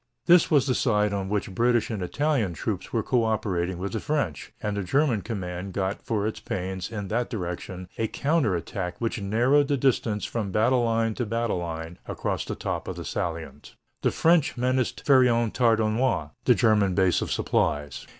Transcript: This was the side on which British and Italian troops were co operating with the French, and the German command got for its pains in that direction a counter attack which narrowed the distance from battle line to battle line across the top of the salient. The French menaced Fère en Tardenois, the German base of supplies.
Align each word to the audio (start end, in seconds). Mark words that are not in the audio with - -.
This 0.25 0.49
was 0.49 0.65
the 0.65 0.73
side 0.73 1.13
on 1.13 1.29
which 1.29 1.53
British 1.53 1.91
and 1.91 2.01
Italian 2.01 2.55
troops 2.55 2.91
were 2.91 3.03
co 3.03 3.23
operating 3.23 3.77
with 3.77 3.93
the 3.93 3.99
French, 3.99 4.51
and 4.59 4.75
the 4.75 4.81
German 4.81 5.21
command 5.21 5.73
got 5.73 6.01
for 6.03 6.25
its 6.25 6.39
pains 6.39 6.91
in 6.91 7.07
that 7.09 7.29
direction 7.29 7.87
a 7.99 8.07
counter 8.07 8.55
attack 8.55 8.99
which 8.99 9.21
narrowed 9.21 9.67
the 9.67 9.77
distance 9.77 10.25
from 10.25 10.51
battle 10.51 10.83
line 10.85 11.13
to 11.13 11.25
battle 11.27 11.59
line 11.59 11.99
across 12.07 12.45
the 12.45 12.55
top 12.55 12.87
of 12.87 12.95
the 12.95 13.05
salient. 13.05 13.75
The 14.01 14.09
French 14.09 14.57
menaced 14.57 15.05
Fère 15.05 15.31
en 15.31 15.51
Tardenois, 15.51 16.31
the 16.45 16.55
German 16.55 16.95
base 16.95 17.21
of 17.21 17.31
supplies. 17.31 18.07